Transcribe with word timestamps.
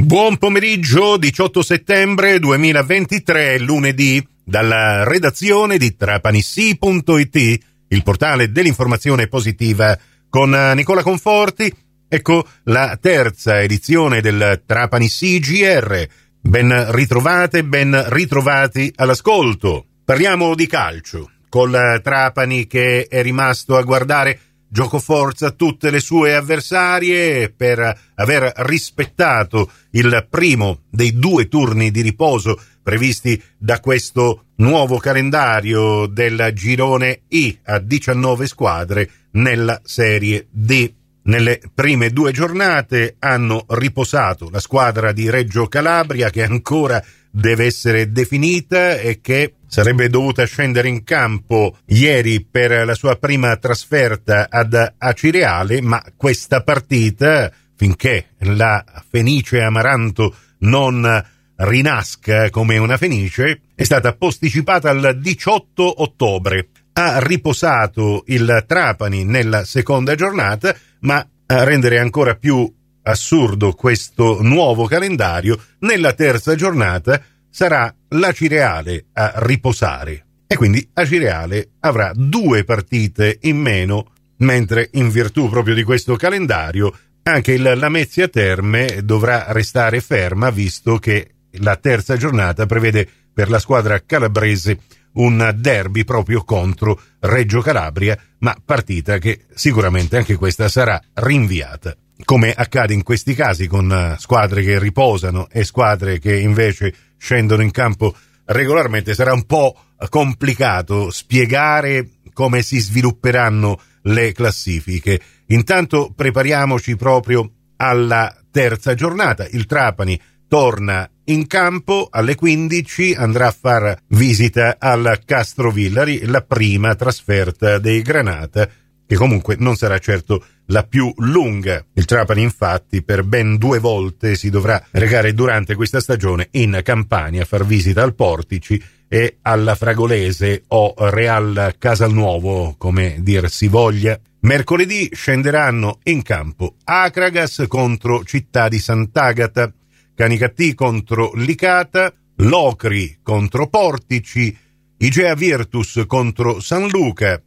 Buon 0.00 0.38
pomeriggio, 0.38 1.16
18 1.16 1.60
settembre 1.60 2.38
2023, 2.38 3.58
lunedì, 3.58 4.24
dalla 4.44 5.02
redazione 5.02 5.76
di 5.76 5.96
trapanissi.it, 5.96 7.58
il 7.88 8.02
portale 8.04 8.52
dell'informazione 8.52 9.26
positiva, 9.26 9.98
con 10.30 10.50
Nicola 10.76 11.02
Conforti. 11.02 11.74
Ecco 12.08 12.46
la 12.64 12.96
terza 13.00 13.60
edizione 13.60 14.20
del 14.20 14.62
Trapanissi 14.64 15.40
GR. 15.40 16.06
Ben 16.40 16.92
ritrovate, 16.92 17.64
ben 17.64 18.04
ritrovati 18.10 18.92
all'ascolto. 18.94 19.84
Parliamo 20.04 20.54
di 20.54 20.68
calcio, 20.68 21.28
col 21.48 22.00
Trapani 22.04 22.68
che 22.68 23.08
è 23.08 23.20
rimasto 23.20 23.76
a 23.76 23.82
guardare 23.82 24.38
gioco 24.68 24.98
forza 24.98 25.50
tutte 25.50 25.90
le 25.90 26.00
sue 26.00 26.34
avversarie 26.34 27.50
per 27.50 27.98
aver 28.14 28.52
rispettato 28.56 29.70
il 29.90 30.26
primo 30.28 30.82
dei 30.90 31.14
due 31.14 31.48
turni 31.48 31.90
di 31.90 32.02
riposo 32.02 32.60
previsti 32.82 33.42
da 33.56 33.80
questo 33.80 34.44
nuovo 34.56 34.98
calendario 34.98 36.06
del 36.06 36.50
girone 36.54 37.22
I 37.28 37.58
a 37.64 37.78
19 37.78 38.46
squadre 38.46 39.10
nella 39.32 39.80
Serie 39.84 40.46
D. 40.50 40.92
Nelle 41.24 41.60
prime 41.74 42.10
due 42.10 42.32
giornate 42.32 43.16
hanno 43.18 43.66
riposato 43.68 44.48
la 44.50 44.60
squadra 44.60 45.12
di 45.12 45.28
Reggio 45.28 45.66
Calabria 45.66 46.30
che 46.30 46.42
ancora 46.42 47.02
deve 47.30 47.66
essere 47.66 48.10
definita 48.10 48.96
e 48.98 49.20
che 49.20 49.52
sarebbe 49.68 50.08
dovuta 50.08 50.44
scendere 50.46 50.88
in 50.88 51.04
campo 51.04 51.76
ieri 51.86 52.44
per 52.44 52.84
la 52.84 52.94
sua 52.94 53.16
prima 53.16 53.56
trasferta 53.56 54.48
ad 54.50 54.94
Acireale, 54.96 55.80
ma 55.82 56.02
questa 56.16 56.62
partita, 56.62 57.52
finché 57.76 58.30
la 58.38 58.82
Fenice 59.08 59.60
Amaranto 59.60 60.34
non 60.60 61.24
rinasca 61.56 62.50
come 62.50 62.78
una 62.78 62.96
fenice, 62.96 63.60
è 63.74 63.84
stata 63.84 64.14
posticipata 64.14 64.90
al 64.90 65.18
18 65.20 66.02
ottobre. 66.02 66.68
Ha 66.94 67.20
riposato 67.20 68.24
il 68.26 68.64
Trapani 68.66 69.24
nella 69.24 69.64
seconda 69.64 70.14
giornata, 70.14 70.74
ma 71.00 71.24
a 71.46 71.64
rendere 71.64 71.98
ancora 71.98 72.34
più 72.34 72.70
assurdo 73.02 73.72
questo 73.72 74.42
nuovo 74.42 74.86
calendario, 74.86 75.60
nella 75.80 76.12
terza 76.12 76.54
giornata 76.54 77.22
sarà 77.58 77.92
la 78.10 78.30
Cireale 78.30 79.06
a 79.14 79.32
riposare 79.38 80.26
e 80.46 80.54
quindi 80.54 80.88
la 80.94 81.04
Cireale 81.04 81.70
avrà 81.80 82.12
due 82.14 82.62
partite 82.62 83.38
in 83.40 83.56
meno, 83.56 84.12
mentre 84.36 84.90
in 84.92 85.10
virtù 85.10 85.48
proprio 85.48 85.74
di 85.74 85.82
questo 85.82 86.14
calendario 86.14 86.96
anche 87.24 87.54
il 87.54 87.72
Lamezia 87.74 88.28
Terme 88.28 89.00
dovrà 89.02 89.46
restare 89.48 90.00
ferma 90.00 90.50
visto 90.50 90.98
che 90.98 91.32
la 91.58 91.74
terza 91.74 92.16
giornata 92.16 92.64
prevede 92.64 93.08
per 93.34 93.50
la 93.50 93.58
squadra 93.58 94.04
calabrese 94.06 94.78
un 95.14 95.52
derby 95.56 96.04
proprio 96.04 96.44
contro 96.44 97.00
Reggio 97.18 97.60
Calabria, 97.60 98.16
ma 98.38 98.56
partita 98.64 99.18
che 99.18 99.46
sicuramente 99.52 100.16
anche 100.16 100.36
questa 100.36 100.68
sarà 100.68 101.02
rinviata. 101.14 101.92
Come 102.24 102.52
accade 102.52 102.94
in 102.94 103.02
questi 103.02 103.34
casi 103.34 103.66
con 103.66 104.14
squadre 104.16 104.62
che 104.62 104.78
riposano 104.78 105.48
e 105.50 105.64
squadre 105.64 106.20
che 106.20 106.36
invece 106.36 106.94
scendono 107.18 107.62
in 107.62 107.70
campo 107.70 108.14
regolarmente, 108.46 109.14
sarà 109.14 109.32
un 109.32 109.44
po' 109.44 109.76
complicato 110.08 111.10
spiegare 111.10 112.10
come 112.32 112.62
si 112.62 112.78
svilupperanno 112.78 113.80
le 114.02 114.32
classifiche. 114.32 115.20
Intanto 115.46 116.12
prepariamoci 116.14 116.96
proprio 116.96 117.50
alla 117.76 118.34
terza 118.50 118.94
giornata. 118.94 119.46
Il 119.50 119.66
Trapani 119.66 120.20
torna 120.46 121.08
in 121.24 121.46
campo 121.46 122.08
alle 122.10 122.34
15, 122.34 123.14
andrà 123.14 123.48
a 123.48 123.56
far 123.58 123.96
visita 124.08 124.76
al 124.78 125.20
Castrovillari, 125.24 126.24
la 126.24 126.42
prima 126.42 126.94
trasferta 126.94 127.78
dei 127.78 128.00
Granata 128.02 128.68
che 129.08 129.16
comunque 129.16 129.56
non 129.58 129.74
sarà 129.74 129.98
certo 129.98 130.44
la 130.66 130.84
più 130.84 131.10
lunga. 131.16 131.82
Il 131.94 132.04
Trapani 132.04 132.42
infatti 132.42 133.02
per 133.02 133.24
ben 133.24 133.56
due 133.56 133.78
volte 133.78 134.34
si 134.34 134.50
dovrà 134.50 134.84
recare 134.90 135.32
durante 135.32 135.74
questa 135.74 135.98
stagione 135.98 136.48
in 136.52 136.78
Campania 136.84 137.42
a 137.42 137.46
far 137.46 137.64
visita 137.64 138.02
al 138.02 138.14
Portici 138.14 138.80
e 139.08 139.38
alla 139.40 139.74
Fragolese 139.74 140.64
o 140.68 140.94
Real 141.08 141.76
Casalnuovo, 141.78 142.74
come 142.76 143.16
dir 143.20 143.48
si 143.48 143.66
voglia. 143.66 144.20
Mercoledì 144.40 145.08
scenderanno 145.10 146.00
in 146.04 146.20
campo 146.20 146.74
Acragas 146.84 147.64
contro 147.66 148.22
Città 148.24 148.68
di 148.68 148.78
Sant'Agata, 148.78 149.72
Canicattì 150.14 150.74
contro 150.74 151.32
Licata, 151.34 152.12
Locri 152.36 153.20
contro 153.22 153.68
Portici, 153.68 154.54
Igea 154.98 155.34
Virtus 155.34 156.04
contro 156.06 156.60
San 156.60 156.88
Luca, 156.88 157.40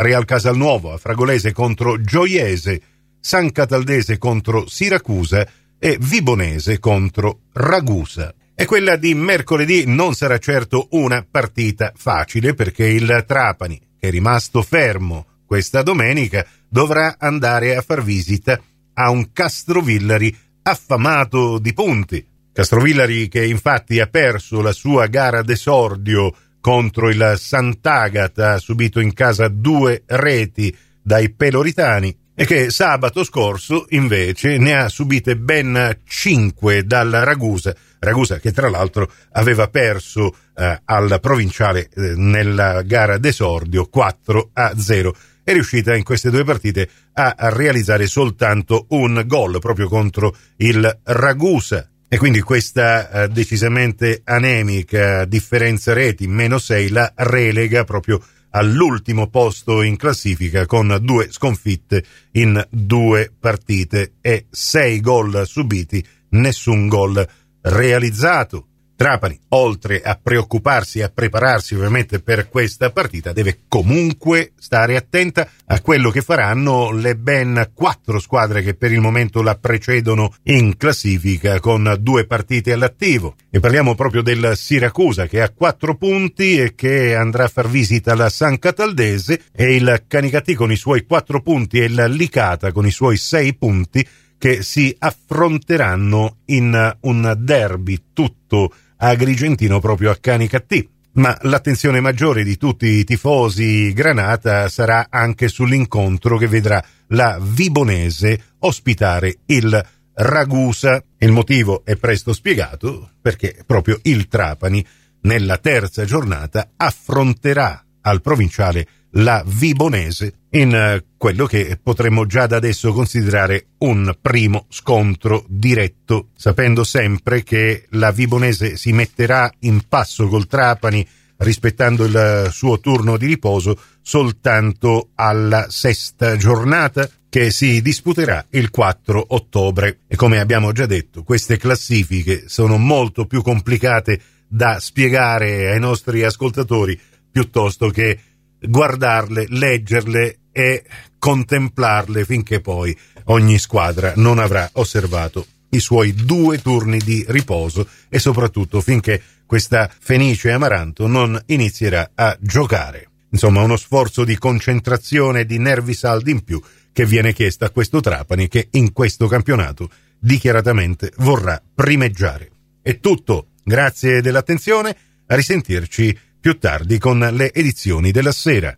Real 0.00 0.24
Casalnuovo 0.24 0.92
a 0.92 0.96
Fragolese 0.96 1.52
contro 1.52 2.00
Gioiese, 2.00 2.80
San 3.18 3.50
Cataldese 3.50 4.16
contro 4.16 4.68
Siracusa 4.68 5.44
e 5.76 5.98
Vibonese 6.00 6.78
contro 6.78 7.40
Ragusa. 7.52 8.32
E 8.54 8.64
quella 8.64 8.96
di 8.96 9.14
mercoledì 9.14 9.86
non 9.86 10.14
sarà 10.14 10.38
certo 10.38 10.86
una 10.92 11.26
partita 11.28 11.92
facile 11.96 12.54
perché 12.54 12.86
il 12.86 13.24
Trapani, 13.26 13.78
che 13.98 14.08
è 14.08 14.10
rimasto 14.10 14.62
fermo 14.62 15.26
questa 15.44 15.82
domenica, 15.82 16.46
dovrà 16.68 17.16
andare 17.18 17.74
a 17.74 17.82
far 17.82 18.02
visita 18.02 18.60
a 18.94 19.10
un 19.10 19.32
Castrovillari 19.32 20.36
affamato 20.62 21.58
di 21.58 21.72
punti. 21.72 22.24
Castrovillari 22.52 23.28
che 23.28 23.44
infatti 23.44 23.98
ha 23.98 24.06
perso 24.06 24.60
la 24.60 24.72
sua 24.72 25.06
gara 25.06 25.42
d'esordio 25.42 26.34
contro 26.60 27.08
il 27.08 27.34
Sant'Agata 27.36 28.52
ha 28.52 28.58
subito 28.58 29.00
in 29.00 29.12
casa 29.12 29.48
due 29.48 30.02
reti 30.06 30.74
dai 31.02 31.30
peloritani 31.30 32.16
e 32.34 32.44
che 32.44 32.70
sabato 32.70 33.24
scorso 33.24 33.86
invece 33.90 34.58
ne 34.58 34.76
ha 34.76 34.88
subite 34.88 35.36
ben 35.36 35.98
cinque 36.04 36.84
dalla 36.84 37.24
Ragusa, 37.24 37.74
Ragusa 37.98 38.38
che 38.38 38.52
tra 38.52 38.68
l'altro 38.68 39.10
aveva 39.32 39.68
perso 39.68 40.36
eh, 40.56 40.80
al 40.84 41.18
provinciale 41.20 41.88
eh, 41.92 42.14
nella 42.14 42.82
gara 42.82 43.18
d'esordio 43.18 43.86
4 43.86 44.50
a 44.52 44.78
0 44.78 45.16
è 45.42 45.52
riuscita 45.52 45.96
in 45.96 46.04
queste 46.04 46.30
due 46.30 46.44
partite 46.44 46.88
a 47.14 47.34
realizzare 47.38 48.06
soltanto 48.06 48.86
un 48.90 49.24
gol 49.26 49.58
proprio 49.58 49.88
contro 49.88 50.36
il 50.58 51.00
Ragusa 51.04 51.88
e 52.08 52.16
quindi 52.16 52.40
questa 52.40 53.10
eh, 53.24 53.28
decisamente 53.28 54.22
anemica 54.24 55.26
differenza 55.26 55.92
reti, 55.92 56.26
meno 56.26 56.58
6, 56.58 56.88
la 56.88 57.12
relega 57.14 57.84
proprio 57.84 58.18
all'ultimo 58.50 59.26
posto 59.28 59.82
in 59.82 59.96
classifica 59.96 60.64
con 60.64 60.98
due 61.02 61.30
sconfitte 61.30 62.02
in 62.32 62.66
due 62.70 63.30
partite 63.38 64.14
e 64.22 64.46
sei 64.48 65.00
gol 65.00 65.46
subiti, 65.46 66.02
nessun 66.30 66.88
gol 66.88 67.28
realizzato. 67.60 68.67
Trapani, 68.98 69.38
oltre 69.50 70.02
a 70.02 70.18
preoccuparsi 70.20 70.98
e 70.98 71.04
a 71.04 71.08
prepararsi 71.08 71.76
ovviamente 71.76 72.18
per 72.18 72.48
questa 72.48 72.90
partita, 72.90 73.32
deve 73.32 73.60
comunque 73.68 74.54
stare 74.58 74.96
attenta 74.96 75.48
a 75.66 75.80
quello 75.80 76.10
che 76.10 76.20
faranno 76.20 76.90
le 76.90 77.14
ben 77.14 77.70
quattro 77.74 78.18
squadre 78.18 78.60
che 78.60 78.74
per 78.74 78.90
il 78.90 79.00
momento 79.00 79.40
la 79.40 79.54
precedono 79.54 80.34
in 80.46 80.76
classifica 80.76 81.60
con 81.60 81.96
due 82.00 82.26
partite 82.26 82.72
all'attivo. 82.72 83.36
E 83.50 83.60
parliamo 83.60 83.94
proprio 83.94 84.20
del 84.20 84.54
Siracusa 84.56 85.28
che 85.28 85.42
ha 85.42 85.50
quattro 85.50 85.94
punti 85.94 86.58
e 86.58 86.74
che 86.74 87.14
andrà 87.14 87.44
a 87.44 87.48
far 87.48 87.68
visita 87.68 88.10
alla 88.10 88.28
San 88.28 88.58
Cataldese 88.58 89.42
e 89.52 89.76
il 89.76 90.06
Canicati 90.08 90.54
con 90.54 90.72
i 90.72 90.76
suoi 90.76 91.06
quattro 91.06 91.40
punti 91.40 91.78
e 91.78 91.84
il 91.84 92.04
Licata 92.08 92.72
con 92.72 92.84
i 92.84 92.90
suoi 92.90 93.16
sei 93.16 93.54
punti 93.54 94.04
che 94.38 94.62
si 94.62 94.94
affronteranno 94.98 96.38
in 96.46 96.96
un 97.00 97.34
derby 97.38 98.06
tutto 98.12 98.72
Agrigentino 98.98 99.80
proprio 99.80 100.10
a 100.10 100.16
Canicattì. 100.20 100.88
Ma 101.12 101.36
l'attenzione 101.42 102.00
maggiore 102.00 102.44
di 102.44 102.56
tutti 102.56 102.86
i 102.86 103.04
tifosi 103.04 103.92
Granata 103.92 104.68
sarà 104.68 105.06
anche 105.10 105.48
sull'incontro 105.48 106.36
che 106.36 106.46
vedrà 106.46 106.82
la 107.08 107.38
Vibonese 107.40 108.54
ospitare 108.60 109.38
il 109.46 109.86
Ragusa. 110.14 111.02
Il 111.18 111.32
motivo 111.32 111.82
è 111.84 111.96
presto 111.96 112.32
spiegato 112.32 113.10
perché 113.20 113.62
proprio 113.66 113.98
il 114.02 114.28
Trapani 114.28 114.84
nella 115.22 115.58
terza 115.58 116.04
giornata 116.04 116.70
affronterà 116.76 117.84
al 118.02 118.20
provinciale 118.20 118.86
la 119.12 119.42
Vibonese 119.46 120.34
in 120.50 120.74
eh, 120.74 121.04
quello 121.16 121.46
che 121.46 121.78
potremmo 121.82 122.26
già 122.26 122.46
da 122.46 122.56
adesso 122.56 122.92
considerare 122.92 123.68
un 123.78 124.16
primo 124.20 124.66
scontro 124.68 125.44
diretto, 125.48 126.28
sapendo 126.36 126.84
sempre 126.84 127.42
che 127.42 127.86
la 127.90 128.10
Vibonese 128.10 128.76
si 128.76 128.92
metterà 128.92 129.50
in 129.60 129.82
passo 129.88 130.28
col 130.28 130.46
Trapani 130.46 131.06
rispettando 131.38 132.04
il 132.04 132.48
suo 132.50 132.80
turno 132.80 133.16
di 133.16 133.26
riposo 133.26 133.78
soltanto 134.00 135.10
alla 135.14 135.66
sesta 135.70 136.36
giornata. 136.36 137.08
che 137.30 137.50
si 137.50 137.82
disputerà 137.82 138.46
il 138.52 138.70
4 138.70 139.22
ottobre. 139.28 139.98
E 140.06 140.16
come 140.16 140.40
abbiamo 140.40 140.72
già 140.72 140.86
detto, 140.86 141.24
queste 141.24 141.58
classifiche 141.58 142.44
sono 142.46 142.78
molto 142.78 143.26
più 143.26 143.42
complicate 143.42 144.18
da 144.48 144.80
spiegare 144.80 145.70
ai 145.70 145.78
nostri 145.78 146.22
ascoltatori 146.22 146.98
piuttosto 147.30 147.90
che 147.90 148.18
guardarle, 148.60 149.46
leggerle 149.48 150.38
e 150.52 150.84
contemplarle 151.18 152.24
finché 152.24 152.60
poi 152.60 152.96
ogni 153.24 153.58
squadra 153.58 154.12
non 154.16 154.38
avrà 154.38 154.68
osservato 154.74 155.46
i 155.70 155.80
suoi 155.80 156.14
due 156.14 156.60
turni 156.60 156.98
di 156.98 157.24
riposo 157.28 157.86
e 158.08 158.18
soprattutto 158.18 158.80
finché 158.80 159.22
questa 159.46 159.90
Fenice 159.98 160.50
Amaranto 160.50 161.06
non 161.06 161.40
inizierà 161.46 162.10
a 162.14 162.36
giocare. 162.40 163.08
Insomma, 163.30 163.62
uno 163.62 163.76
sforzo 163.76 164.24
di 164.24 164.38
concentrazione 164.38 165.40
e 165.40 165.46
di 165.46 165.58
nervi 165.58 165.92
saldi 165.94 166.30
in 166.30 166.42
più 166.42 166.60
che 166.92 167.04
viene 167.04 167.32
chiesto 167.32 167.64
a 167.64 167.70
questo 167.70 168.00
Trapani 168.00 168.48
che 168.48 168.68
in 168.72 168.92
questo 168.92 169.26
campionato 169.26 169.90
dichiaratamente 170.18 171.12
vorrà 171.18 171.62
primeggiare. 171.74 172.50
È 172.82 172.98
tutto, 172.98 173.48
grazie 173.62 174.20
dell'attenzione, 174.20 174.96
a 175.26 175.34
risentirci 175.34 176.18
più 176.48 176.58
tardi 176.58 176.98
con 176.98 177.18
le 177.18 177.52
edizioni 177.52 178.10
della 178.10 178.32
sera. 178.32 178.74